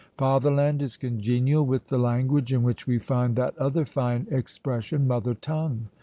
FATHER 0.17 0.49
LAND 0.49 0.81
is 0.81 0.97
congenial 0.97 1.63
with 1.63 1.89
the 1.89 1.99
language 1.99 2.51
in 2.51 2.63
which 2.63 2.87
we 2.87 2.97
find 2.97 3.35
that 3.35 3.55
other 3.59 3.85
fine 3.85 4.25
expression 4.31 5.05
MOTHER 5.07 5.35
TONGUE. 5.35 5.89